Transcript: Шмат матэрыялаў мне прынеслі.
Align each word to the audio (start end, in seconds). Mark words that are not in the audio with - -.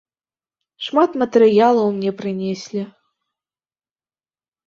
Шмат 0.85 1.11
матэрыялаў 1.23 1.87
мне 1.97 2.11
прынеслі. 2.21 2.81